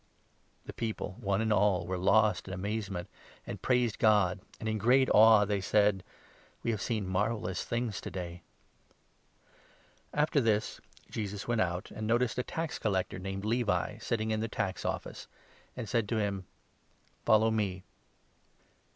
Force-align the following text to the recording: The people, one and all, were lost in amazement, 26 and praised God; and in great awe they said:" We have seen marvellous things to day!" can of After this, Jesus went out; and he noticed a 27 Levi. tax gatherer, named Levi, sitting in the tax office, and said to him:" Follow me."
The 0.65 0.73
people, 0.73 1.15
one 1.19 1.41
and 1.41 1.53
all, 1.53 1.85
were 1.85 1.95
lost 1.95 2.47
in 2.47 2.55
amazement, 2.55 3.07
26 3.43 3.43
and 3.45 3.61
praised 3.61 3.99
God; 3.99 4.39
and 4.59 4.67
in 4.67 4.79
great 4.79 5.09
awe 5.11 5.45
they 5.45 5.61
said:" 5.61 6.03
We 6.63 6.71
have 6.71 6.81
seen 6.81 7.05
marvellous 7.07 7.63
things 7.63 8.01
to 8.01 8.09
day!" 8.09 8.41
can 10.09 10.17
of 10.17 10.19
After 10.23 10.41
this, 10.41 10.81
Jesus 11.11 11.47
went 11.47 11.61
out; 11.61 11.91
and 11.91 11.99
he 11.99 12.05
noticed 12.07 12.39
a 12.39 12.41
27 12.41 12.49
Levi. 12.49 12.61
tax 12.61 12.79
gatherer, 13.07 13.19
named 13.19 13.45
Levi, 13.45 13.97
sitting 13.99 14.31
in 14.31 14.39
the 14.39 14.47
tax 14.47 14.85
office, 14.85 15.27
and 15.77 15.87
said 15.87 16.09
to 16.09 16.17
him:" 16.19 16.45
Follow 17.27 17.51
me." 17.51 17.83